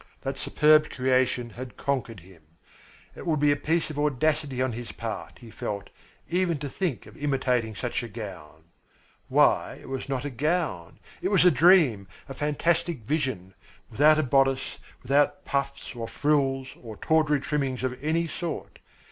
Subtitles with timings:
[0.21, 2.41] That superb creation had conquered him.
[3.15, 5.91] It would be a piece of audacity on his part, he felt,
[6.27, 8.63] even to think of imitating such a gown.
[9.27, 10.99] Why, it was not a gown.
[11.21, 13.53] It was a dream, a fantastic vision
[13.91, 18.79] without a bodice, without puffs or frills or tawdry trimmings of any sort.